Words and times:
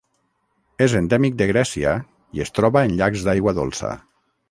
És 0.85 0.95
endèmic 0.99 1.37
de 1.43 1.49
Grècia 1.53 1.93
i 2.39 2.45
es 2.49 2.55
troba 2.61 2.87
en 2.89 2.99
llacs 3.03 3.27
d'aigua 3.29 3.59
dolça. 3.63 3.97